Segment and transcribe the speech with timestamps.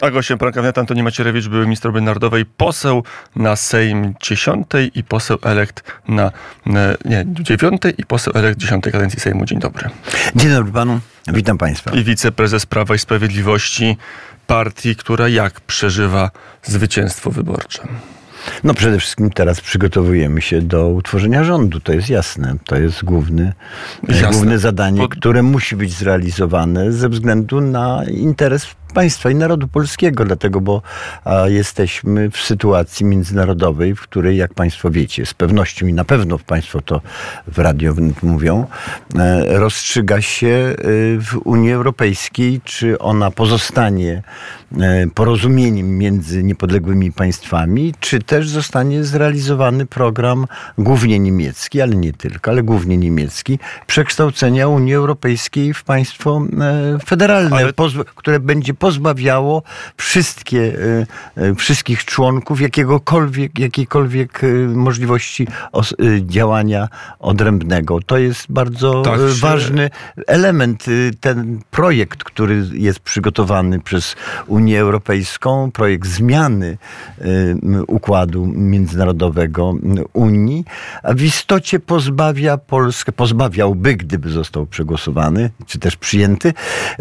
[0.00, 3.02] A gościem poranka Antoni Macierewicz, były minister narodowej, poseł
[3.36, 6.32] na Sejm 10 i poseł elekt na
[7.04, 9.44] nie, 9 i poseł elekt 10 kadencji Sejmu.
[9.44, 9.90] Dzień dobry.
[10.36, 11.00] Dzień dobry panu,
[11.32, 11.90] witam państwa.
[11.90, 13.96] I wiceprezes Prawa i Sprawiedliwości,
[14.46, 16.30] partii, która jak przeżywa
[16.62, 17.88] zwycięstwo wyborcze?
[18.64, 22.56] No przede wszystkim teraz przygotowujemy się do utworzenia rządu, to jest jasne.
[22.66, 23.52] To jest główny,
[24.08, 24.30] jasne.
[24.30, 25.14] główne zadanie, Pod...
[25.14, 30.82] które musi być zrealizowane ze względu na interes państwa i narodu polskiego, dlatego, bo
[31.46, 36.80] jesteśmy w sytuacji międzynarodowej, w której, jak państwo wiecie, z pewnością i na pewno państwo
[36.80, 37.00] to
[37.46, 38.66] w radio mówią,
[39.14, 40.74] e, rozstrzyga się e,
[41.20, 44.22] w Unii Europejskiej, czy ona pozostanie
[44.80, 50.46] e, porozumieniem między niepodległymi państwami, czy też zostanie zrealizowany program
[50.78, 56.42] głównie niemiecki, ale nie tylko, ale głównie niemiecki, przekształcenia Unii Europejskiej w państwo
[57.06, 57.72] federalne, ale...
[58.14, 59.62] które będzie pozbawiało
[59.96, 60.60] wszystkie,
[61.36, 65.46] e, e, wszystkich członków jakiegokolwiek, jakiejkolwiek e, możliwości
[66.20, 68.00] działania odrębnego.
[68.06, 69.40] To jest bardzo tak się...
[69.40, 69.90] ważny
[70.26, 70.86] element.
[71.20, 76.78] Ten projekt, który jest przygotowany przez Unię Europejską, projekt zmiany
[77.86, 79.74] układu międzynarodowego
[80.12, 80.64] Unii,
[81.04, 86.52] w istocie pozbawia Polskę, pozbawiałby, gdyby został przegłosowany, czy też przyjęty,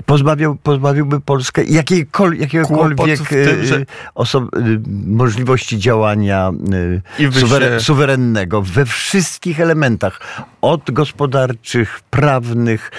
[0.05, 3.75] pozbawiał, pozbawiłby Polskę jakiejkol, jakiegokolwiek tym, że...
[3.75, 3.85] Y,
[4.15, 6.51] osob- y, możliwości działania
[7.19, 10.21] y, suweren- suwerennego we wszystkich elementach,
[10.61, 12.91] od gospodarczych, prawnych,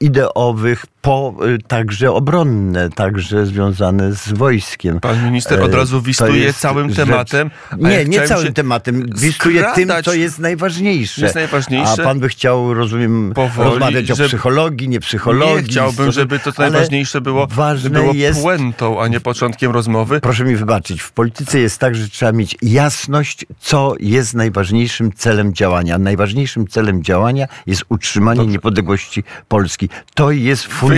[0.00, 1.34] ideowych, po
[1.68, 5.00] także obronne, także związane z wojskiem.
[5.00, 7.50] Pan minister od razu wistuje całym tematem.
[7.78, 11.22] Nie, nie całym tym, wistuje tym, co jest najważniejsze.
[11.22, 12.02] Jest najważniejsze.
[12.02, 15.56] A pan by chciał, rozumiem, Powoli, rozmawiać o psychologii, nie psychologii.
[15.56, 20.20] Nie chciałbym, żeby to co najważniejsze było, ważne było jest, puentą, a nie początkiem rozmowy.
[20.20, 25.54] Proszę mi wybaczyć, w polityce jest tak, że trzeba mieć jasność, co jest najważniejszym celem
[25.54, 25.98] działania.
[25.98, 28.52] Najważniejszym celem działania jest utrzymanie Dobrze.
[28.52, 29.88] niepodległości Polski.
[30.14, 30.97] To jest fundament,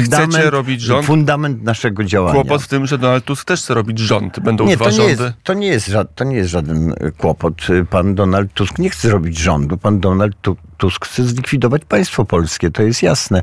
[0.50, 1.06] robić rząd?
[1.06, 2.34] fundament naszego działania.
[2.34, 4.40] Kłopot w tym, że Donald Tusk też chce robić rząd.
[4.40, 5.22] Będą nie, dwa to nie rządy.
[5.22, 7.54] Jest, to, nie jest, to nie jest żaden kłopot.
[7.90, 9.76] Pan Donald Tusk nie chce robić rządu.
[9.76, 10.36] Pan Donald
[10.76, 13.42] Tusk chce zlikwidować państwo polskie, to jest jasne.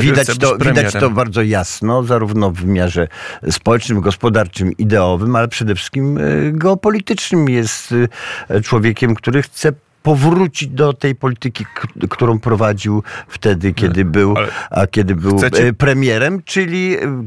[0.00, 3.08] Widać to, widać to bardzo jasno, zarówno w wymiarze
[3.50, 6.22] społecznym, gospodarczym, ideowym, ale przede wszystkim e,
[6.52, 7.48] geopolitycznym.
[7.48, 7.94] Jest
[8.48, 9.72] e, człowiekiem, który chce
[10.06, 11.66] powrócić do tej polityki,
[12.10, 14.34] którą prowadził wtedy, kiedy był,
[14.70, 15.72] a kiedy był chcecie...
[15.72, 17.26] premierem, czyli e,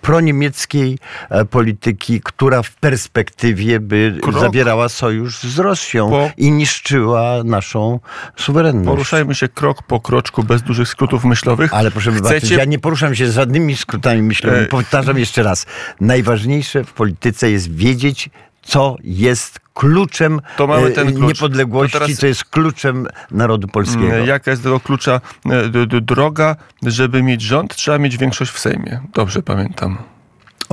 [0.00, 0.98] proniemieckiej
[1.30, 4.40] e, polityki, która w perspektywie by Krok.
[4.40, 6.30] zawierała sojusz z Rosją po...
[6.36, 8.00] i niszczyła naszą
[8.36, 8.88] suwerenność.
[8.88, 11.74] Poruszajmy się krok po kroczku, bez dużych skrótów myślowych.
[11.74, 12.28] Ale proszę Chcecie...
[12.28, 14.64] wybaczyć, ja nie poruszam się z żadnymi skrótami myślowymi.
[14.64, 14.68] E...
[14.68, 15.66] Powtarzam jeszcze raz.
[16.00, 18.30] Najważniejsze w polityce jest wiedzieć,
[18.66, 21.28] co jest kluczem to mamy ten klucz.
[21.28, 22.18] niepodległości, to teraz...
[22.18, 24.06] co jest kluczem narodu polskiego.
[24.06, 29.00] Mm, jaka jest tego klucza e, droga, żeby mieć rząd, trzeba mieć większość w Sejmie.
[29.14, 29.98] Dobrze pamiętam.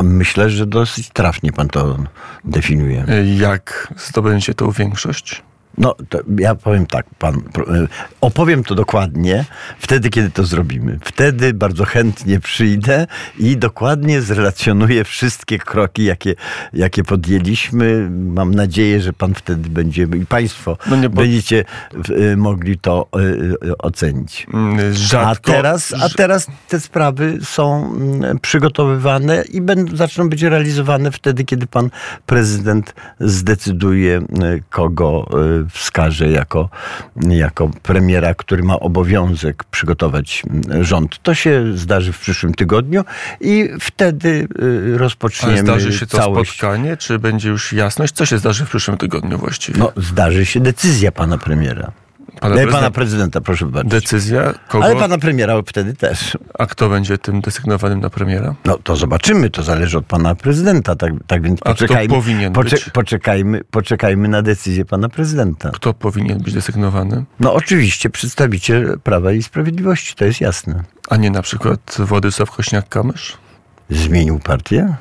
[0.04, 1.98] Myślę, że dosyć trafnie pan to
[2.44, 3.06] definiuje.
[3.08, 5.44] E, jak zdobędzie tą większość?
[5.78, 5.96] No,
[6.40, 7.88] ja powiem tak, pan, e,
[8.22, 9.46] opowiem to dokładnie
[9.80, 11.00] wtedy, kiedy to zrobimy.
[11.04, 13.08] Wtedy bardzo chętnie przyjdę
[13.38, 16.36] i dokładnie zrelacjonuję wszystkie kroki, jakie,
[16.74, 18.10] jakie podjęliśmy.
[18.12, 21.66] Mam nadzieję, że pan wtedy będzie i państwo no nie, będziecie
[22.32, 23.08] e, mogli to
[23.66, 24.48] e, ocenić.
[24.54, 30.42] Mm, rzadko, a, teraz, a teraz te sprawy są mm, przygotowywane i będą, zaczną być
[30.42, 31.90] realizowane wtedy, kiedy pan
[32.26, 34.22] prezydent zdecyduje,
[34.70, 35.28] kogo
[35.72, 36.70] wskaże jako,
[37.30, 40.44] jako premiera, który ma obowiązek przygotować
[40.82, 41.20] rząd.
[41.24, 43.04] To się zdarzy w przyszłym tygodniu
[43.42, 46.52] i wtedy y, rozpoczniemy Ale zdarzy się to całość.
[46.52, 48.14] spotkanie, czy będzie już jasność?
[48.14, 49.80] Co się zdarzy w przyszłym tygodniu właściwie?
[49.80, 51.92] No, zdarzy się decyzja pana premiera.
[52.40, 53.90] Pana, prezydenta, pana prezydenta, proszę bardzo.
[53.90, 54.86] Decyzja kogo?
[54.86, 56.38] Ale pana premiera wtedy też.
[56.60, 58.56] A kto będzie tym desygnowanym na premiera?
[58.66, 62.04] No to zobaczymy, to zależy od pana prezydenta, tak, tak więc poczekajmy.
[62.04, 62.90] A kto powinien poczek być?
[62.90, 65.72] Poczekajmy, poczekajmy na decyzję pana prezydenta.
[65.74, 67.24] Kto powinien być desygnowany?
[67.40, 70.84] No oczywiście przedstawiciel Prawa i Sprawiedliwości, to jest jasne.
[71.10, 73.34] A nie na przykład Władysław Kośniak-Kamysz?
[73.90, 74.96] Zmienił partię?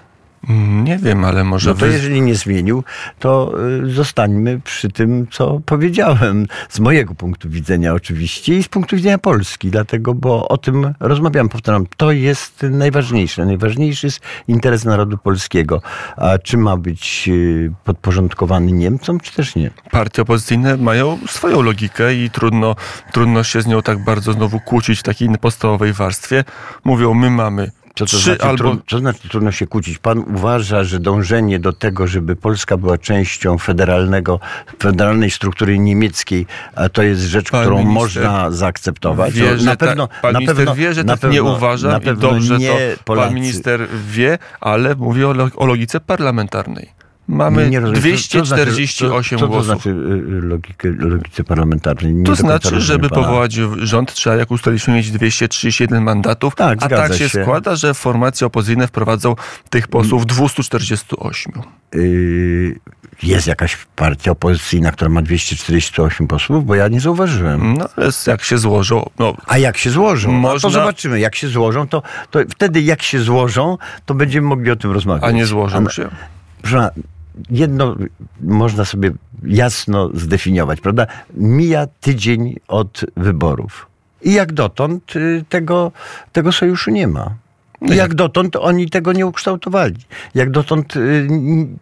[0.85, 1.71] Nie wiem, ale może.
[1.71, 1.93] No to wy...
[1.93, 2.85] jeżeli nie zmienił,
[3.19, 3.55] to
[3.85, 6.47] y, zostańmy przy tym, co powiedziałem.
[6.69, 11.49] Z mojego punktu widzenia, oczywiście, i z punktu widzenia Polski, dlatego, bo o tym rozmawiam,
[11.49, 13.47] powtarzam, to jest najważniejsze.
[13.47, 15.83] Najważniejszy jest interes narodu polskiego.
[16.17, 19.71] A czy ma być y, podporządkowany Niemcom, czy też nie?
[19.91, 22.77] Partie opozycyjne mają swoją logikę i trudno,
[23.13, 26.45] trudno się z nią tak bardzo znowu kłócić w takiej podstawowej warstwie.
[26.85, 28.77] Mówią, my mamy Co to, trzy znaczy, albo...
[28.89, 29.99] co znaczy trudno się kłócić?
[29.99, 34.41] Pan uważa, że dążenie do tego, żeby Polska była częścią federalnego,
[34.83, 39.35] federalnej struktury niemiecckiej, a to jest rzecz, Pan którą można zaakceptować?
[39.35, 41.35] Wie, O, że na pewno, ta, pan na minister pewno, wie, że na tak pewno,
[41.35, 43.29] nie uważam na i dobrze nie to Polacy.
[43.29, 47.02] pan minister wie, ale mówi o, o logice parlamentarnej.
[47.29, 49.67] Mamy Nie co- 248 co, to głosów.
[49.67, 52.15] znaczy, co to znaczy y, logikę, logice parlamentarnej?
[52.15, 53.23] Nie To znaczy, żeby pana.
[53.23, 56.55] powołać rząd, trzeba, jak ustaliliśmy, mieć 231 mandatów.
[56.55, 57.43] Tak, a tak się, się.
[57.43, 59.35] składa, że formacje opozycyjne wprowadzą
[59.71, 61.53] tych posłów 248.
[61.95, 62.79] Y,
[63.23, 67.75] jest jakaś partia opozycyjna, która ma 248 posłów, bo ja nie zauważyłem.
[67.79, 70.33] No ale jak się złożą, no A jak się złożą?
[70.33, 71.21] Można- No, to zobaczymy.
[71.21, 75.25] Jak się złożą, to, to wtedy jak się złożą, to będziemy mogli o tym rozmawiać.
[75.25, 76.09] a nie złożą A- się.
[76.63, 76.91] Proszę
[77.51, 77.97] jedno
[78.41, 79.11] można sobie
[79.45, 81.07] jasno zdefiniować, prawda?
[81.35, 83.87] Mija tydzień od wyborów.
[84.23, 85.93] I jak dotąd y, tego,
[86.33, 87.35] tego sojuszu nie ma.
[87.85, 89.97] Jak dotąd oni tego nie ukształtowali.
[90.35, 91.29] Jak dotąd y,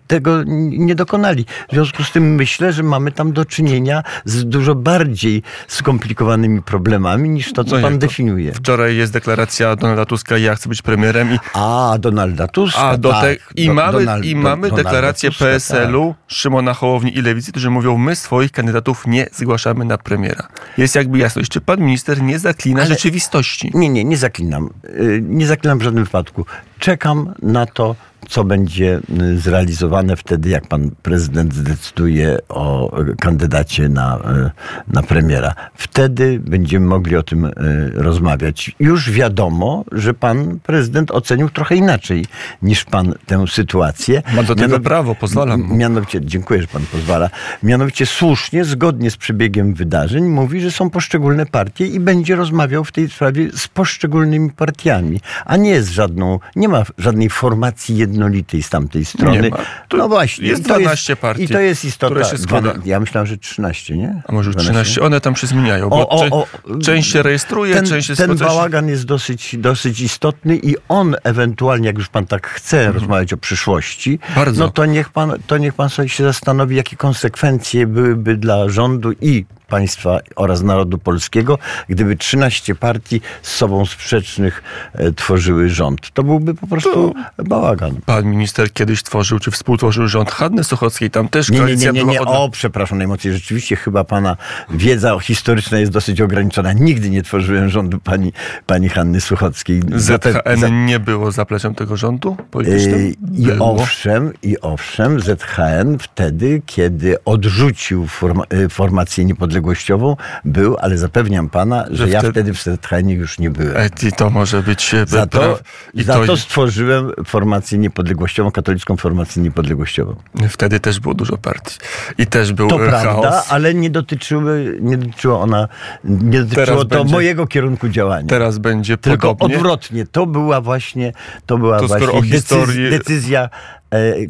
[0.07, 1.45] tego nie dokonali.
[1.69, 7.29] W związku z tym myślę, że mamy tam do czynienia z dużo bardziej skomplikowanymi problemami
[7.29, 8.53] niż to, co No pan definiuje.
[8.53, 12.81] Wczoraj jest deklaracja Donalda Tuska, ja chcę być premierem i A, Donalda Tuska.
[12.81, 13.39] A do te, tak.
[13.57, 15.55] I Do- mamy, Donald- i mamy deklarację Tuska, tak.
[15.55, 20.49] PSL-u, Szymona Hołowni i Lewicy, którzy mówią, my swoich kandydatów nie zgłaszamy na premiera.
[20.79, 23.71] Jest jakby jasność, czy pan minister nie zaklina Ale- rzeczywistości?
[23.75, 24.71] Nie, nie, nie zaklinam.
[24.85, 26.45] Y, Nie zaklinam żadnym wypadku.
[26.79, 27.97] Czekam na to,
[28.29, 34.51] co będzie y, zrealizowane wtedy, jak pan prezydent zdecyduje o y, kandydacie na, y,
[34.95, 35.55] na premiera.
[35.91, 37.53] Wtedy będziemy mogli o tym y,
[37.95, 38.73] rozmawiać.
[38.81, 42.27] Już wiadomo, że pan prezydent ocenił trochę inaczej
[42.63, 44.23] niż pan tę sytuację.
[44.37, 45.77] Ma do tego Mianow- prawo, pozwalam mu.
[45.77, 47.31] Mianowicie, dziękuję, że pan pozwala.
[47.63, 52.93] Mianowicie słusznie, zgodnie z przebiegiem wydarzeń, mówi, że są poszczególne partie i będzie rozmawiał w
[52.93, 58.71] tej sprawie z poszczególnymi partiami, a nie z żadną, nie ma żadnej formacji jednolitej z
[58.71, 59.41] tamtej strony.
[59.41, 59.57] Nie ma.
[59.93, 60.49] No właśnie.
[60.49, 62.15] jest i to 12 partii, I to jest istota.
[62.15, 62.73] które się składa.
[62.85, 64.23] Ja myślałem, że 13, nie?
[64.29, 64.73] A może już 12?
[64.73, 65.03] 13?
[65.03, 66.47] One tam się zmieniają, bo O, o, o,
[66.83, 71.87] część się rejestruje, ten, część jest ten bałagan jest dosyć, dosyć istotny i on ewentualnie,
[71.87, 74.35] jak już pan tak chce rozmawiać o przyszłości, Mhm.
[74.45, 74.65] Bardzo.
[74.65, 79.13] no to niech, pan, to niech pan sobie się zastanowi, jakie konsekwencje byłyby dla rządu
[79.21, 81.59] i państwa oraz narodu polskiego,
[81.89, 84.63] gdyby 13 partii z sobą sprzecznych
[84.93, 86.11] e, tworzyły rząd.
[86.15, 87.97] To byłby po prostu bałagan.
[88.07, 92.05] Pan minister kiedyś tworzył, czy współtworzył rząd Hanny Suchockiej, tam też Nie, nie, koalicja nie,
[92.05, 92.19] nie, nie.
[92.19, 92.49] była od...
[92.49, 93.35] O, przepraszam najmocniej.
[93.35, 94.37] Rzeczywiście chyba pana
[94.71, 96.73] wiedza historyczna jest dosyć ograniczona.
[96.73, 98.33] Nigdy nie tworzyłem rządu pani,
[98.67, 99.83] pani Hanny Suchockiej.
[99.97, 103.01] ZHN nie było zaplecem tego rządu politycznym?
[103.01, 103.73] Yy, I Było.
[103.73, 109.25] owszem, i owszem, ZHN wtedy, kiedy odrzucił forma, y, formację
[109.61, 113.77] niepodległościową, był, ale zapewniam pana, że, Że ja wtedy- wtedy w ZHN już nie byłem.
[113.77, 114.95] E, I to może być...
[114.95, 115.59] e, Za to,
[115.95, 120.17] I za to, to stworzyłem formację niepodległościową, katolicką formację niepodległościową.
[120.49, 121.79] Wtedy też było dużo partii.
[122.19, 123.47] I też był To e, prawda, chaos.
[123.53, 125.69] ale nie dotyczyły, nie dotyczyła ona,
[126.05, 128.29] nie dotyczyło Teraz to będzie- mojego kierunku działania.
[128.29, 129.57] Teraz będzie Tylko podobnie.
[129.57, 130.07] odwrotnie.
[130.07, 131.13] To była właśnie,
[131.47, 132.31] to była To właśnie o historii-
[132.67, 133.49] decyzja, decyzja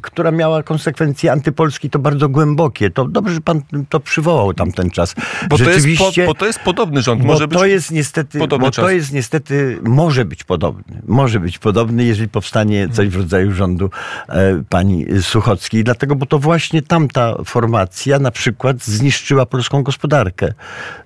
[0.02, 2.90] która miała konsekwencje antypolskie, to bardzo głębokie.
[2.90, 5.14] To dobrze, że pan to przywołał tamten czas.
[5.48, 7.22] Bo to, jest po, Rzeczywiście, bo to jest podobny rząd.
[7.22, 8.84] bo Może być to jest niestety, podobny bo czas.
[8.84, 11.02] to jest niestety, może być podobny.
[11.06, 13.90] Może być podobny, jeżeli powstanie coś w rodzaju rządu
[14.28, 15.84] e, pani Suchockiej.
[15.84, 20.52] Dlatego, bo to właśnie tamta formacja na przykład zniszczyła polską gospodarkę.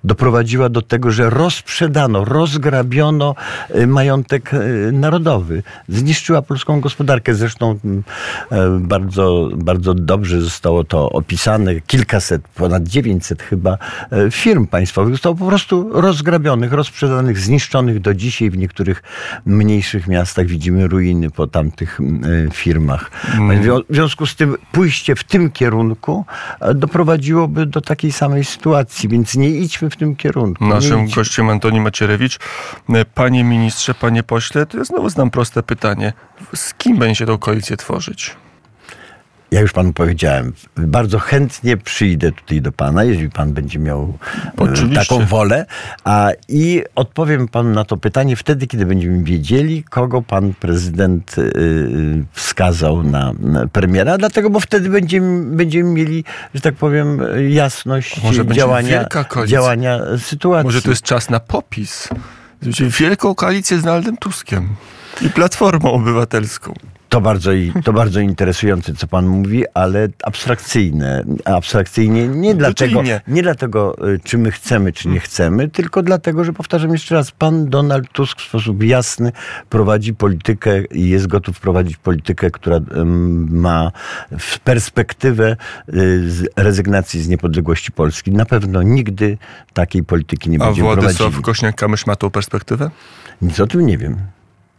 [0.03, 3.35] Doprowadziła do tego, że rozprzedano, rozgrabiono
[3.69, 4.57] e, majątek e,
[4.91, 5.63] narodowy.
[5.89, 7.35] Zniszczyła polską gospodarkę.
[7.35, 8.03] Zresztą mm,
[8.44, 8.44] e,
[8.79, 11.81] bardzo, bardzo dobrze zostało to opisane.
[11.81, 13.77] Kilkaset, ponad 900 chyba
[14.11, 18.49] e, firm państwowych zostało po prostu rozgrabionych, rozprzedanych, zniszczonych do dzisiaj.
[18.49, 19.03] W niektórych
[19.45, 21.99] mniejszych miastach widzimy ruiny po tamtych
[22.47, 23.11] e, firmach.
[23.33, 23.61] Mm.
[23.61, 26.25] W zwią- w związku z tym pójście w tym kierunku
[26.59, 30.65] e, doprowadziłoby do takiej samej sytuacji, więc nie idźmy w tym kierunku.
[30.65, 32.39] Naszym gościem Antoni Macierewicz.
[32.89, 36.13] E, Panie ministrze, panie pośle, to ja znowu znam proste pytanie.
[36.55, 38.34] Z kim będzie tą koalicję tworzyć?
[39.55, 44.51] Ja już panu powiedziałem, bardzo chętnie przyjdę tutaj do pana, jeżeli pan będzie miał e,
[44.57, 44.95] Oczywiście.
[44.95, 45.65] taką wolę.
[46.03, 52.25] A, I odpowiem panu na to pytanie wtedy, kiedy będziemy wiedzieli, kogo pan prezydent y,
[52.31, 53.33] wskazał na,
[53.71, 54.17] premiera.
[54.17, 56.23] Dlatego, bo wtedy będziemy, będziemy mieli,
[56.55, 59.05] że tak powiem, jasność Może działania,
[59.45, 60.65] działania sytuacji.
[60.65, 62.09] Może to jest czas na popis?
[62.99, 64.69] Wielką koalicję z Donaldem Tuskiem
[65.21, 66.73] i Platformą Obywatelską.
[67.09, 67.51] To bardzo,
[67.83, 71.23] to bardzo interesujące, co pan mówi, ale abstrakcyjne.
[71.45, 73.21] Abstrakcyjnie nie No, dlatego, nie.
[73.27, 77.31] nie dlatego, y, czy my chcemy, czy nie chcemy, tylko dlatego, że powtarzam jeszcze raz,
[77.31, 79.31] pan Donald Tusk w sposób jasny
[79.69, 82.79] prowadzi politykę i jest gotów prowadzić politykę, która
[83.49, 83.91] ma
[84.39, 85.57] w perspektywę
[85.93, 86.23] y,
[86.55, 88.31] rezygnacji z niepodległości Polski.
[88.31, 89.37] Na pewno nigdy
[89.73, 91.43] takiej polityki nie A będziemy Władysław prowadzili.
[91.43, 92.89] Kośniak-Kamysz ma tą perspektywę?
[93.41, 94.17] Nic o tym nie wiem.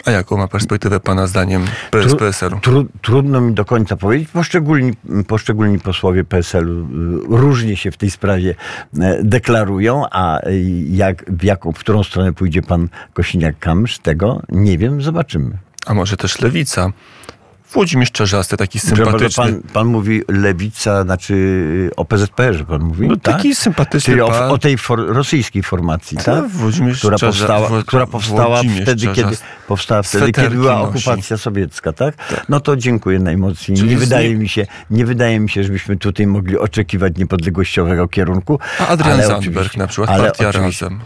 [0.07, 2.61] A jaką ma perspektywę pana zdaniem PS, PSL-u?
[2.61, 4.29] Tru, trudno mi do końca powiedzieć.
[4.29, 4.93] Poszczególni,
[5.27, 6.87] poszczególni posłowie PSL-u y,
[7.29, 8.55] różnie się w tej sprawie
[9.01, 10.41] e, deklarują, a
[10.89, 15.59] jak, w, jaką, w którą stronę pójdzie pan Kosiniak-Kamysz, tego nie wiem, zobaczymy.
[15.87, 16.93] A może też Lewica?
[17.77, 19.45] Włodzimierz Czarzasty, taki sympatyczny.
[19.45, 23.09] Pan, pan mówi lewica, znaczy y, o PZPR-ze pan mówi?
[23.09, 23.37] No tak?
[23.37, 24.51] taki sympatyczny Czyli o, pan.
[24.51, 26.25] o tej for, rosyjskiej formacji, tak?
[26.25, 29.37] Tak, Włodzimierz która powstała, Wło- która powstała Włodzimierz wtedy, kiedy,
[29.69, 30.89] powstała wtedy, kiedy była nosi.
[31.09, 32.15] okupacja sowiecka, tak?
[32.49, 33.79] No to dziękuję najmocniej.
[33.79, 38.09] Czyli Nie wydaje, nim- mi się, nie wydaje mi się, żebyśmy tutaj mogli oczekiwać niepodległościowego
[38.09, 38.59] kierunku.
[38.81, 41.01] A Adrian Zandberg na przykład, partia Razem.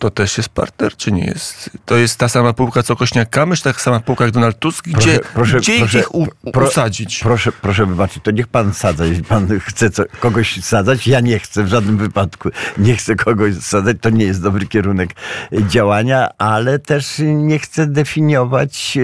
[0.00, 1.70] To też jest partner, czy nie jest?
[1.86, 4.88] To jest ta sama półka, co Kośniak-Kamysz, ta sama półka jak Donald Tusk?
[4.88, 7.20] Gdzie, Proszę- gdzie proszę- ich u, pro- usadzić?
[7.22, 9.04] Proszę, proszę wybaczyć, to niech pan sadza.
[9.04, 12.48] Jeśli pan chce co, kogoś sadzać, ja nie chcę w żadnym wypadku.
[12.78, 15.10] Nie chcę kogoś sadzać, to nie jest dobry kierunek
[15.52, 18.98] działania, ale też nie chcę definiować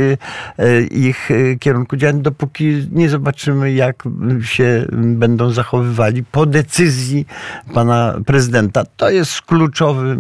[0.59, 4.05] e, e, ich e, kierunku działania, dopóki nie zobaczymy, jak
[4.43, 7.27] się będą zachowywali po decyzji
[7.75, 8.85] pana prezydenta.
[8.97, 10.17] To jest kluczowy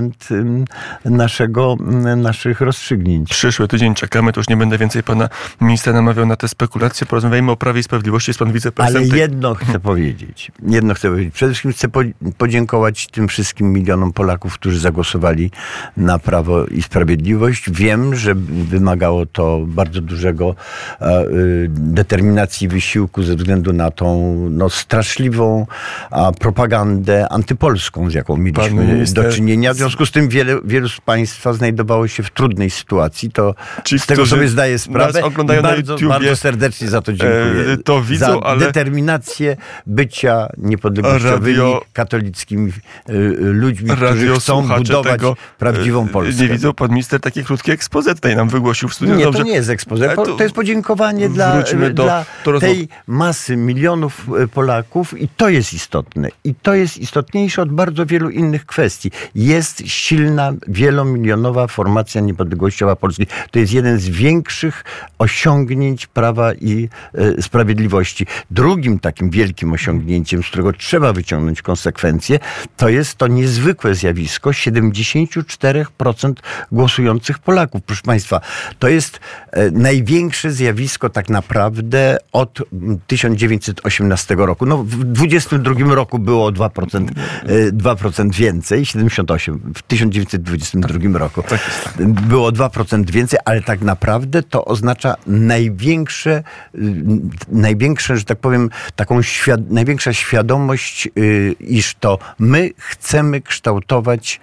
[0.00, 0.64] element em,
[1.04, 1.76] naszego,
[2.16, 3.30] naszych rozstrzygnięć.
[3.30, 5.28] Przyszły tydzień czekamy, to już nie będę więcej pana
[5.60, 7.06] ministra namawiał na te spekulacje.
[7.06, 8.30] Porozmawiajmy o Prawie i Sprawiedliwości.
[8.30, 9.18] Jest pan Ale wiceprezydentem.
[9.18, 10.52] jedno chcę powiedzieć.
[10.66, 11.34] Jedno chcę powiedzieć.
[11.34, 15.50] Przede wszystkim chcę po- podziękować tym wszystkim milionom Polaków, którzy zagłosowali
[15.96, 17.70] na Prawo i Sprawiedliwość.
[17.70, 20.54] Wiem, że wymagało to bardzo dużego
[21.00, 25.66] e, y, determinacji, wysiłku ze względu na tą no, straszliwą
[26.38, 29.74] propagandę antypolską, z jaką mieliśmy do czynienia.
[29.74, 33.30] W związku z tym wiele, wielu z Państwa znajdowało się w trudnej sytuacji.
[33.30, 33.54] To
[33.84, 35.24] Ci, z tego sobie zdaję sprawę.
[35.24, 37.72] oglądają na bardzo, YouTubie, bardzo serdecznie za to dziękuję.
[37.72, 39.56] e, to widzą, za ale- determinację
[39.86, 42.72] bycia niepodległościowymi Radio- katolickimi
[43.08, 46.42] y, ludźmi, którzy chcą budować tego, prawdziwą e, Polskę.
[46.42, 49.14] Nie widzą pan minister takie krótkie expose tutaj nam wygłosił w studiu.
[49.14, 49.38] Nie, Dobrze.
[49.38, 50.06] to nie jest ekspozycja.
[50.08, 55.28] Ale To, to jest podziękowanie dla, do- dla do tej masy milionów e, Polaków i
[55.28, 56.28] to jest istotne.
[56.44, 59.10] I to jest istotniejsze od bardzo wielu innych kwestii.
[59.34, 63.26] Jest silna, wielomilionowa formacja niepodległościowa Polski.
[63.50, 64.84] To jest jeden z większych
[65.18, 68.26] osiągnięć Prawa i e, Sprawiedliwości.
[68.50, 72.38] Drugim takim wielkim osiągnięciem, z którego trzeba wyciągnąć konsekwencje,
[72.76, 76.32] to jest to niezwykłe zjawisko 74%
[76.72, 77.82] głosujących Polaków.
[77.82, 78.40] Proszę Państwa,
[78.78, 79.20] to jest
[79.50, 84.66] e, największe zjawisko tak naprawdę od mm, 1918 roku.
[84.66, 87.08] No, w 22 roku było o 2%,
[87.46, 91.42] e, 2% więcej, 78 w 1922 roku.
[91.98, 96.42] Było o 2% więcej, ale tak naprawdę to oznacza największe,
[96.74, 96.80] y,
[97.48, 104.40] największe, że tak powiem, taką świad- największa świadomość, y, iż to my chcemy kształtować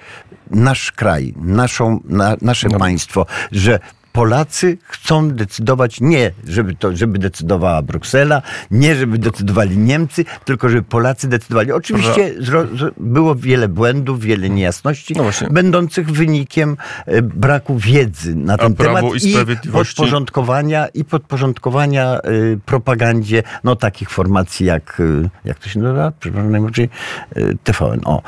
[0.52, 2.80] nasz kraj, naszą, na, nasze No.
[2.80, 3.80] państwo, że
[4.18, 10.84] Polacy chcą decydować nie, żeby to, żeby decydowała Bruksela, nie żeby decydowali Niemcy, tylko żeby
[10.84, 11.72] Polacy decydowali.
[11.72, 12.34] Oczywiście
[12.98, 19.34] było wiele błędów, wiele niejasności, No będących wynikiem e, braku wiedzy na ten temat i
[19.34, 26.12] Sprawiedliwości- podporządkowania i podporządkowania y, propagandzie no takich formacji jak, y, jak to się nazywa?
[26.20, 26.90] Przepraszam najbardziej,
[27.38, 28.00] y, TVN.
[28.06, 28.22] O.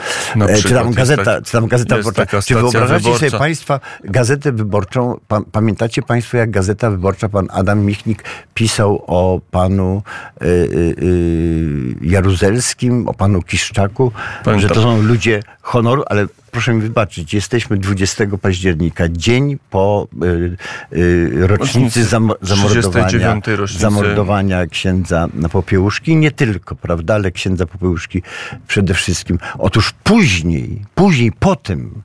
[0.47, 2.41] E, czy tam gazeta, tak- czy tam gazeta wyborcza.
[2.41, 3.37] Czy wyobrażacie sobie wyborcza.
[3.37, 5.19] Państwa gazetę wyborczą?
[5.27, 5.41] Pa,
[5.79, 10.03] pamiętacie Państwo, jak gazeta wyborcza, pan Adam Michnik pisał o panu
[10.41, 14.11] y, y, y, Jaruzelskim, o panu Kiszczaku,
[14.43, 14.69] Pamiętam.
[14.69, 20.97] że to są ludzie honoru, ale proszę mi wybaczyć, jesteśmy 20 października, dzień po y,
[20.97, 23.81] y, rocznicy zam, 39 zamordowania, rocznicy.
[23.81, 26.15] zamordowania księdza Popiełuszki.
[26.15, 28.21] Nie tylko, prawda, ale księdza Popiełuszki
[28.67, 29.39] przede wszystkim.
[29.57, 32.01] Otóż później, później po tym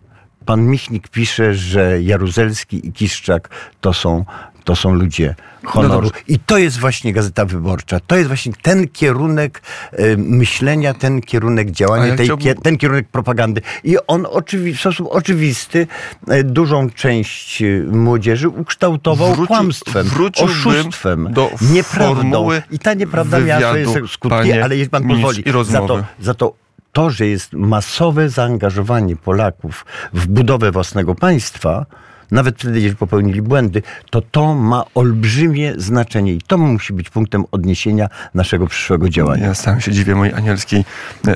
[0.47, 3.49] pan Michnik pisze, że Jaruzelski i Kiszczak
[3.81, 4.25] to są
[4.65, 5.35] to są ludzie
[5.65, 6.07] honoru.
[6.15, 6.21] No.
[6.29, 8.01] I to jest właśnie Gazeta Wyborcza.
[8.01, 9.63] To jest właśnie ten kierunek
[9.99, 13.61] y, myślenia, ten kierunek działania, ja tej, chciałbym- ten kierunek propagandy.
[13.85, 15.87] I on oczywi- w sposób oczywisty
[16.33, 20.07] y, dużą część y, młodzieży ukształtował Wrócił- kłamstwem,
[20.43, 22.49] oszustwem, do nieprawdą.
[22.71, 26.64] I ta nieprawda miała swoje skutki, ale jeśli pan pozwoli, za to, za to
[26.95, 31.87] to, że jest masowe zaangażowanie Polaków w budowę własnego państwa,
[32.31, 37.45] nawet wtedy, jeżeli popełnili błędy, to to ma olbrzymie znaczenie i to musi być punktem
[37.53, 39.47] odniesienia naszego przyszłego działania.
[39.47, 40.85] Ja sam się dziwię mojej anielskiej.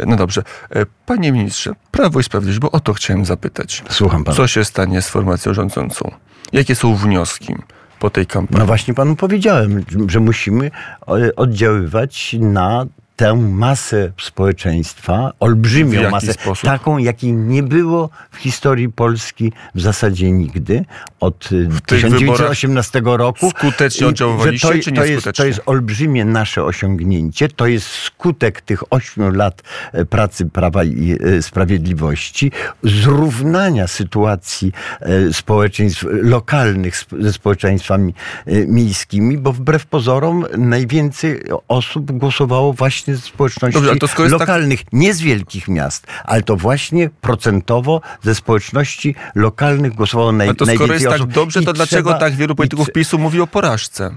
[0.07, 0.43] No dobrze.
[0.71, 3.85] E, panie ministrze, Prawo i Sprawiedliwość, bo o to chciałem zapytać.
[3.91, 4.37] Słucham pana.
[4.37, 6.11] Co się stanie z formacją rządzącą?
[6.53, 7.55] Jakie są wnioski
[7.99, 8.59] po tej kampanii?
[8.59, 10.71] No właśnie panu powiedziałem, że musimy
[11.09, 12.87] e, oddziaływać na
[13.19, 16.65] tę masę społeczeństwa, olbrzymią masę, sposób?
[16.65, 20.85] taką, jakiej nie było w historii Polski w zasadzie nigdy
[21.21, 23.51] od y, w 1918 roku.
[23.51, 25.15] Skutecznie oddziaływaliście, to, czy to nieskutecznie?
[25.15, 27.49] jest, to jest olbrzymie nasze osiągnięcie.
[27.49, 35.33] To jest skutek tych ośmiu lat e, pracy Prawa i e, Sprawiedliwości, zrównania sytuacji e,
[35.33, 38.15] społeczeństw lokalnych ze społeczeństwami
[38.47, 44.93] miejskimi, bo wbrew pozorom najwięcej osób głosowało właśnie ze społeczności Dobrze, lokalnych, tak...
[44.93, 50.67] nie z wielkich miast, ale to właśnie procentowo ze społeczności lokalnych głosowało naj, ale to
[50.67, 51.19] skoro jest osób.
[51.19, 54.15] tak dobrze, to dlaczego tak wielu polityków PiSu mówi o porażce?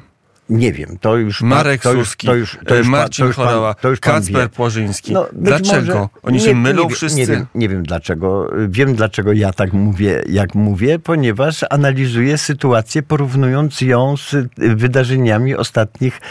[0.50, 1.42] Nie wiem, to już...
[1.42, 5.14] Marek to Suski, to już, to już, Marcin to już Chorała, to już Kacper Płażyński.
[5.14, 5.94] No, dlaczego?
[5.94, 7.18] Może, Oni nie, się mylą nie, wszyscy?
[7.20, 8.52] Nie wiem, nie wiem dlaczego.
[8.70, 16.22] Wiem dlaczego ja tak mówię, jak mówię, ponieważ analizuję sytuację, porównując ją z wydarzeniami ostatnich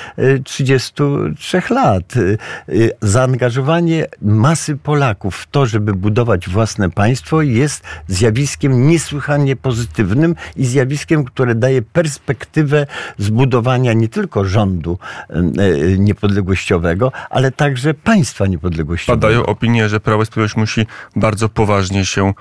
[0.45, 2.15] 33 e, lat.
[2.17, 2.21] E,
[3.03, 11.25] zaangażowanie masy Polaków w to, żeby budować własne państwo jest zjawiskiem niesłychanie pozytywnym i zjawiskiem,
[11.25, 12.87] które daje perspektywę
[13.19, 14.99] zbudowania nie tylko rządu
[15.29, 15.43] e,
[15.99, 19.21] niepodległościowego, ale także państwa niepodległościowego.
[19.21, 20.87] Padają opinie, że Prawo i Sprawiedliwość musi
[21.17, 22.33] bardzo poważnie się e,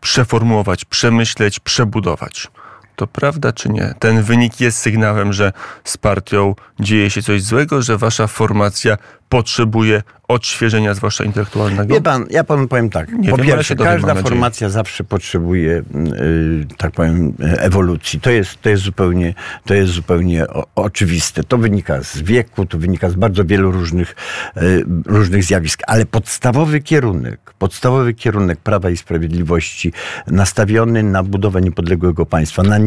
[0.00, 2.48] przeformułować, przemyśleć, przebudować.
[2.96, 3.94] To prawda czy nie?
[3.98, 5.52] Ten wynik jest sygnałem, że
[5.84, 8.96] z partią dzieje się coś złego, że wasza formacja
[9.28, 11.94] potrzebuje odświeżenia, zwłaszcza intelektualnego?
[11.94, 13.12] Wie pan, ja panu powiem tak.
[13.12, 18.20] Nie po wiem, pierwsze, każda formacja zawsze potrzebuje, yy, tak powiem, ewolucji.
[18.20, 21.44] To jest, to jest zupełnie, to jest zupełnie o, oczywiste.
[21.44, 24.16] To wynika z wieku, to wynika z bardzo wielu różnych,
[24.56, 29.92] yy, różnych zjawisk, ale podstawowy kierunek, podstawowy kierunek Prawa i Sprawiedliwości
[30.26, 32.78] nastawiony na budowę niepodległego państwa, na,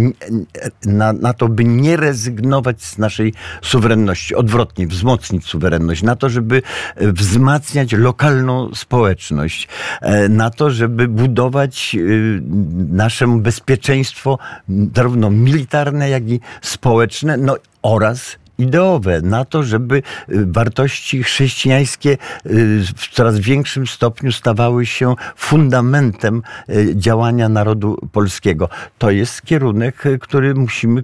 [0.85, 6.61] na, na to, by nie rezygnować z naszej suwerenności, odwrotnie, wzmocnić suwerenność, na to, żeby
[6.97, 9.67] wzmacniać lokalną społeczność,
[10.01, 11.99] e, na to, żeby budować e,
[12.95, 14.39] nasze bezpieczeństwo
[14.95, 22.17] zarówno militarne, jak i społeczne, no oraz ideowe, na to, żeby y, wartości chrześcijańskie y,
[22.97, 28.69] w coraz większym stopniu stawały się fundamentem y, działania narodu polskiego.
[28.97, 31.01] To jest kierunek, który musimy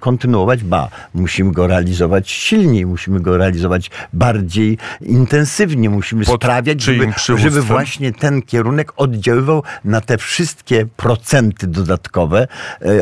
[0.00, 7.12] kontynuować, ba, musimy go realizować silniej, musimy go realizować bardziej intensywnie, musimy Pod sprawiać, żeby,
[7.36, 12.48] żeby właśnie ten kierunek oddziaływał na te wszystkie procenty dodatkowe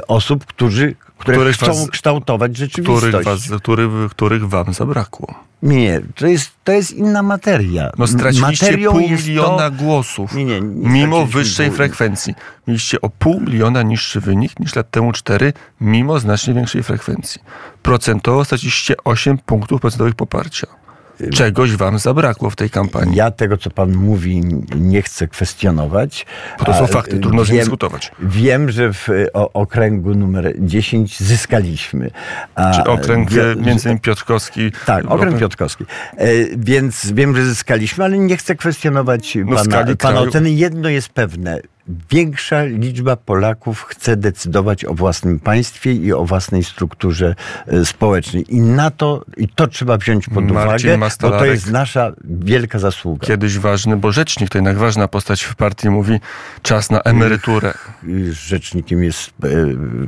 [0.09, 3.07] osób, którzy które których chcą was, kształtować rzeczywistość.
[3.07, 5.35] Których, was, których, których wam zabrakło.
[5.62, 7.90] Nie, to jest, to jest inna materia.
[7.98, 9.76] No straciliście Materią pół miliona to...
[9.76, 10.35] głosów.
[10.35, 12.35] Nie, nie, nie mimo wyższej frekwencji.
[12.66, 17.40] Mieliście o pół miliona niższy wynik niż lat temu cztery, mimo znacznie większej frekwencji.
[17.83, 20.66] Procentowo straciliście 8 punktów procentowych poparcia.
[21.33, 23.16] Czegoś wam zabrakło w tej kampanii.
[23.16, 24.40] Ja tego, co pan mówi,
[24.76, 26.26] nie chcę kwestionować.
[26.59, 28.12] Bo to są fakty, trudno wiem, dyskutować.
[28.18, 32.11] Wiem, że w o, okręgu numer 10 zyskaliśmy.
[32.54, 34.72] A, Czy okręg wie, między innymi Piotrkowski.
[34.87, 35.85] Tak, okręg Piotrkowski.
[36.16, 36.26] E,
[36.57, 40.50] więc wiem, że zyskaliśmy, ale nie chcę kwestionować no pana, pana oceny.
[40.50, 41.61] Jedno jest pewne
[42.11, 47.35] większa liczba Polaków chce decydować o własnym państwie i o własnej strukturze
[47.66, 48.55] e, społecznej.
[48.55, 52.79] I na to, i to trzeba wziąć pod Marcin uwagę, bo to jest nasza wielka
[52.79, 53.27] zasługa.
[53.27, 56.20] Kiedyś ważny, bo rzecznik to jednak ważna postać w partii mówi
[56.62, 57.74] czas na emeryturę.
[58.31, 59.48] Rzecznikiem jest e,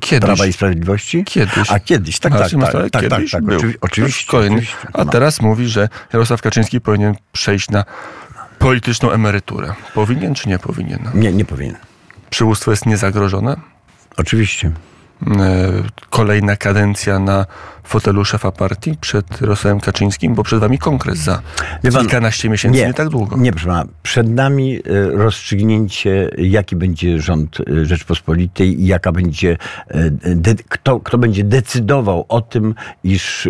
[0.00, 0.26] kiedyś.
[0.26, 1.24] Prawa i Sprawiedliwości?
[1.24, 1.70] Kiedyś.
[1.70, 4.76] A kiedyś, tak, tak, tak, tak, tak, tak, tak, oczywi oczywiście, oczywiście.
[4.92, 7.84] A teraz mówi, że Jarosław Kaczyński powinien przejść na
[8.60, 9.74] polityczną emeryturę.
[9.94, 10.98] Powinien czy nie powinien?
[11.14, 11.76] Nie, nie powinien.
[12.30, 13.56] Przywództwo jest niezagrożone?
[14.16, 14.72] Oczywiście.
[15.26, 15.72] E,
[16.10, 17.46] kolejna kadencja na
[17.84, 21.42] fotelu szefa partii przed Rosłem Kaczyńskim, bo przed wami kongres za
[21.82, 23.36] pan, kilkanaście miesięcy, nie, nie tak długo.
[23.36, 23.84] Nie, proszę pana.
[24.02, 29.56] Przed nami e, rozstrzygnięcie, jaki będzie rząd e, Rzeczpospolitej i jaka będzie,
[30.68, 33.48] kto, kto będzie decydował o tym, iż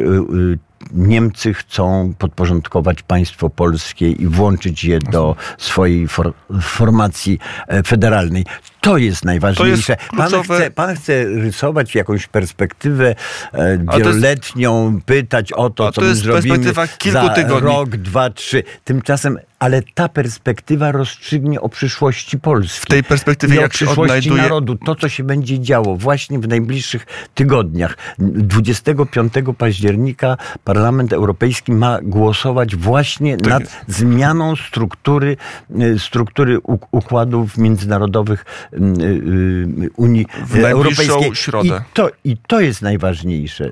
[0.93, 7.39] Niemcy chcą podporządkować państwo polskie i włączyć je do swojej for, formacji
[7.69, 8.45] e, federalnej.
[8.81, 9.97] To jest najważniejsze.
[9.97, 13.15] To jest pan, kluczowe- chce, pan chce rysować jakąś perspektywę
[13.53, 16.59] e, to jest- wieloletnią, pytać o to, A co to my zrobimy
[16.99, 17.69] kilku za tygodni.
[17.69, 18.63] rok, dwa, trzy.
[18.85, 22.81] Tymczasem, ale ta perspektywa rozstrzygnie o przyszłości Polski.
[22.81, 26.39] W tej perspektywie I o jak przyszłości odnajduje- narodu, to co się będzie działo właśnie
[26.39, 27.97] w najbliższych tygodniach.
[28.19, 33.75] 25 października Parlament Europejski ma głosować właśnie Tak nad jest.
[33.89, 35.37] zmianą struktury,
[35.81, 38.45] y, struktury uk- układów międzynarodowych
[39.97, 41.35] Unii W Europejskiej.
[41.37, 41.69] środę.
[41.69, 43.71] I to, I to jest najważniejsze.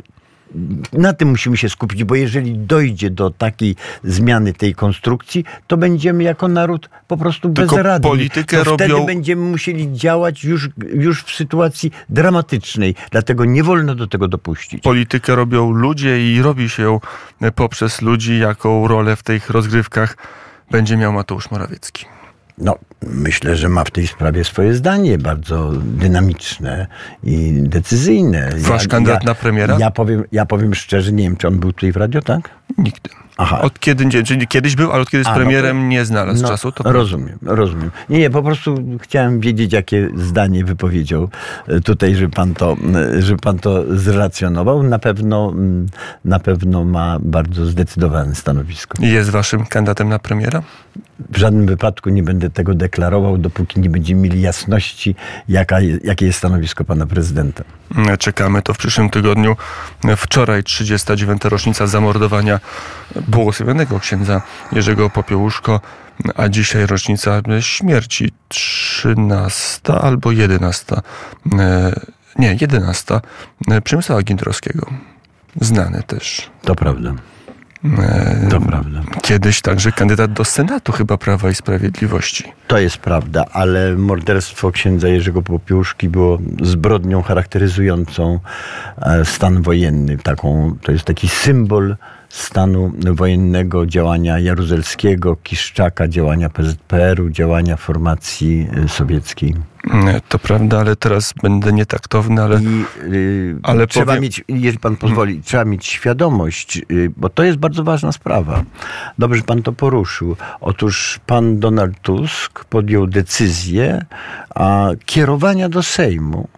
[0.93, 6.23] Na tym musimy się skupić, bo jeżeli dojdzie do takiej zmiany tej konstrukcji, to będziemy
[6.25, 8.11] jako naród po prostu Tylko bezradni.
[8.11, 12.95] politykę to wtedy robią- będziemy musieli działać już, już w sytuacji dramatycznej.
[13.11, 14.83] Dlatego nie wolno do tego dopuścić.
[14.83, 17.01] Politykę robią ludzie i robi się ją
[17.55, 20.17] poprzez ludzi, jaką rolę w tych rozgrywkach
[20.71, 22.05] będzie miał Mateusz Morawiecki.
[22.61, 26.87] No, myślę, że ma w tej sprawie swoje zdanie, bardzo dynamiczne
[27.25, 28.51] i decyzyjne.
[28.59, 29.77] Wasz kandydat na premiera?
[29.81, 32.51] Ja powiem, ja powiem szczerze, nie wiem, czy on był tutaj w radio, tak?
[32.79, 33.11] Nigdy.
[33.41, 33.61] Aha.
[33.61, 36.73] Od kiedy, czyli kiedyś był, ale od kiedy A, no premierem nie znalazł No, czasu.
[36.73, 37.91] To rozumiem, rozumiem.
[38.09, 41.29] Nie, nie, po prostu chciałem wiedzieć, jakie zdanie wypowiedział
[41.69, 42.77] e, tutaj, że pan to,
[43.17, 44.83] e, że pan to zrelacjonował.
[44.83, 45.55] Na pewno,
[46.25, 48.99] na pewno ma bardzo zdecydowane stanowisko.
[49.03, 50.63] jest waszym kandydatem na premiera?
[51.31, 55.15] W żadnym wypadku nie będę tego deklarował, dopóki nie będziemy mieli jasności,
[55.49, 57.65] jaka, jakie jest stanowisko pana prezydenta.
[58.19, 59.57] Czekamy to w przyszłym tygodniu.
[60.17, 61.45] Wczoraj 39.
[61.45, 62.61] rocznica zamordowania
[63.29, 65.81] błogosławionego księdza Jerzego Popiełuszko,
[66.37, 70.97] a dzisiaj rocznica śmierci 13 albo 11.
[71.59, 71.93] E,
[72.39, 73.21] Nie, 11.
[73.71, 74.87] e, Przemysława Gintrowskiego.
[75.61, 76.51] Znany też.
[76.63, 77.15] To prawda.
[77.99, 79.01] E, To prawda.
[79.23, 82.45] Kiedyś także kandydat do Senatu chyba Prawa i Sprawiedliwości.
[82.67, 88.41] To jest prawda, ale morderstwo księdza Jerzego Popiełuszki było zbrodnią charakteryzującą
[89.25, 90.19] stan wojenny.
[90.19, 91.97] Taką, to jest taki symbol
[92.29, 99.55] stanu wojennego, działania Jaruzelskiego, Kiszczaka, działania PZPR-u, działania formacji e, sowieckiej.
[100.07, 104.79] E, To prawda, ale teraz będę nietaktowny, ale I y, Ale trzeba powiem- mieć, jeżeli
[104.79, 108.65] pan pozwoli, trzeba mieć świadomość, y, bo to jest bardzo ważna sprawa.
[109.19, 110.37] Dobrze, że pan to poruszył.
[110.61, 114.05] Otóż pan Donald Tusk podjął decyzję
[114.55, 116.49] a, kierowania do Sejmu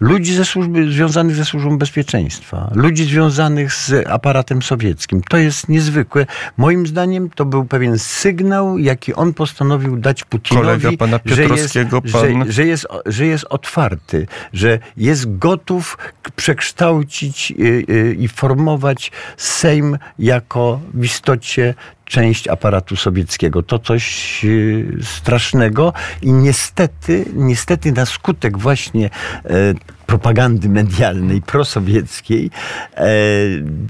[0.00, 5.22] ludzi ze służby, związanych ze służbą bezpieczeństwa, ludzi związanych z aparatem sowieckim.
[5.28, 6.26] To jest niezwykłe.
[6.56, 11.74] Moim zdaniem to był pewien sygnał, jaki on postanowił dać Putinowi, Kolega pana że jest,
[11.74, 15.98] Piotrowskiego, że, pan- że jest, że jest otwarty, że jest gotów
[16.36, 23.62] przekształcić y, y, i formować Sejm jako w istocie część aparatu sowieckiego.
[23.62, 29.10] To coś y, strasznego i niestety, niestety na skutek właśnie
[29.44, 29.50] e,
[30.18, 32.50] propagandy medialnej prosowieckiej
[32.96, 33.06] e,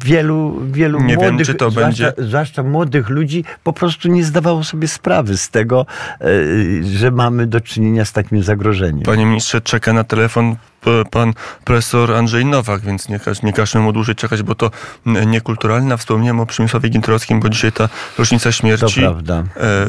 [0.05, 4.25] wielu, wielu Nie wiem, młodych, czy to zwłaszcza, będzie- zwłaszcza młodych ludzi po prostu nie
[4.25, 5.87] zdawało sobie sprawy z tego,
[6.21, 6.27] e,
[6.99, 9.03] że mamy do czynienia z takim zagrożeniem.
[9.03, 10.57] Panie ministrze, czeka na telefon
[11.11, 11.33] pan
[11.65, 14.71] profesor Andrzej Nowak, więc nie, każ, nie każmy mu dłużej czekać, bo to
[15.27, 15.99] niekulturalne.
[15.99, 19.01] Wspomniałem o Przemysławie Gintrowskim, bo dzisiaj ta rocznica To śmierci.
[19.01, 19.43] prawda.
[19.57, 19.87] E,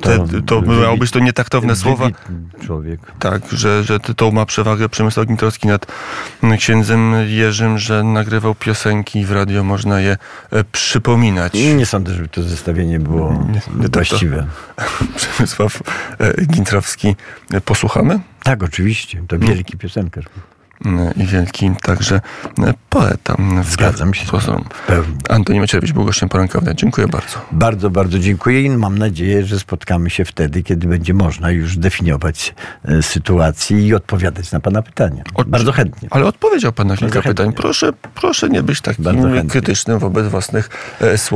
[0.00, 2.08] te, to miało być to nietaktowne słowa.
[2.66, 3.00] Człowiek.
[3.18, 5.86] Tak, że, że to ma przewagę Przemysław Gintrowski nad
[6.58, 10.16] księdzem Jerzym, że nagrywał piosenki i w radio można je
[10.52, 11.52] e, przypominać.
[11.54, 14.46] Nie sądzę, żeby to zestawienie było Nie, to- właściwe.
[15.16, 15.82] Przemysław
[16.18, 17.16] e, Gintrowski.
[17.52, 18.20] E, Posłuchamy?
[18.42, 19.22] Tak, oczywiście.
[19.28, 20.24] To wielki piosenkarz.
[21.16, 22.20] I wielki także
[22.58, 23.36] e, poeta.
[23.70, 24.26] Zgadzam się
[24.86, 25.14] pełni.
[25.28, 26.60] Antoni Macierewicz był gościem poranka.
[26.74, 27.38] Dziękuję bardzo.
[27.52, 32.54] Bardzo, bardzo dziękuję i mam nadzieję, że spotkamy się wtedy, kiedy będzie można już definiować
[32.84, 35.24] e, sytuację i odpowiadać na pana pytania.
[35.34, 36.08] Od- Bardzo chętnie.
[36.12, 37.52] Ale odpowiedział pan na kilka pytań.
[37.52, 39.04] Proszę, proszę nie być takim
[39.48, 40.68] krytycznym wobec własnych
[41.00, 41.30] e, słów.